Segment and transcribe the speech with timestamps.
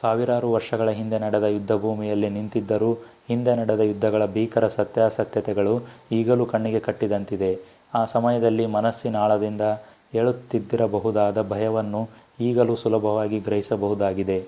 [0.00, 2.90] ಸಾವಿರಾರು ವರ್ಷಗಳ ಹಿಂದೆ ನಡೆದ ಯುದ್ಧಭೂಮಿಯಲ್ಲಿ ನಿಂತಿದ್ದರೂ
[3.28, 5.74] ಹಿಂದೆ ನಡೆದ ಯುದ್ಧಗಳ ಭೀಕರ ಸತ್ಯಾಸತ್ಯತೆಗಳು
[6.10, 7.50] ಈಗಲೂ ಕಣ್ಣಿಗೆ ಕಟ್ಟಿದಂತಿದೆ
[7.94, 9.66] ಆ ಸಮಯದಲ್ಲಿ ಮನಸ್ಸಿನಾಳದಿಂದ
[10.14, 12.02] ಏಳುತ್ತಿದ್ದಿರಬಹುದಾದ ಭಯವನ್ನು
[12.40, 14.38] ಈಗಲೂ ಸುಲಭವಾಗಿ ಗ್ರಹಿಸಬಹುದಾಗಿದೆ